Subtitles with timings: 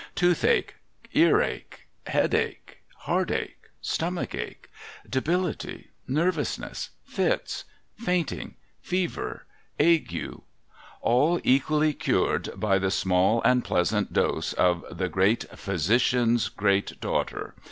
[0.15, 0.73] Toothache,
[1.13, 4.67] earache, headache, heartache, stomachache,
[5.07, 7.65] debility, nervousness, fits,
[7.97, 9.45] faint ing, fever,
[9.79, 10.41] ague,
[11.01, 17.53] all equally cured by the small and pleasant dose of the great Physician's great daughter